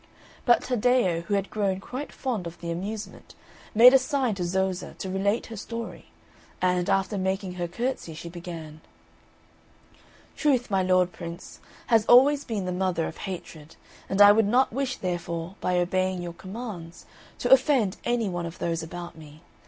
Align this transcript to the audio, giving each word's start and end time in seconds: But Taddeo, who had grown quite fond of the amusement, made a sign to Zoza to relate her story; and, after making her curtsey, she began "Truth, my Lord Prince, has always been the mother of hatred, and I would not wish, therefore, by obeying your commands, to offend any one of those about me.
But 0.47 0.63
Taddeo, 0.63 1.21
who 1.27 1.35
had 1.35 1.51
grown 1.51 1.79
quite 1.79 2.11
fond 2.11 2.47
of 2.47 2.59
the 2.59 2.71
amusement, 2.71 3.35
made 3.75 3.93
a 3.93 3.99
sign 3.99 4.33
to 4.33 4.43
Zoza 4.43 4.95
to 4.97 5.11
relate 5.11 5.45
her 5.45 5.55
story; 5.55 6.07
and, 6.59 6.89
after 6.89 7.19
making 7.19 7.53
her 7.53 7.67
curtsey, 7.67 8.15
she 8.15 8.27
began 8.27 8.81
"Truth, 10.35 10.71
my 10.71 10.81
Lord 10.81 11.11
Prince, 11.13 11.59
has 11.85 12.03
always 12.07 12.43
been 12.43 12.65
the 12.65 12.71
mother 12.71 13.05
of 13.05 13.17
hatred, 13.29 13.75
and 14.09 14.23
I 14.23 14.31
would 14.31 14.47
not 14.47 14.73
wish, 14.73 14.97
therefore, 14.97 15.53
by 15.61 15.77
obeying 15.77 16.23
your 16.23 16.33
commands, 16.33 17.05
to 17.37 17.51
offend 17.51 17.97
any 18.03 18.27
one 18.27 18.47
of 18.47 18.57
those 18.57 18.81
about 18.81 19.15
me. 19.15 19.43